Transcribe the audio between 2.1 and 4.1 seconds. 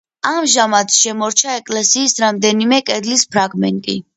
რამდენიმე კედლის ფრაგმენტი.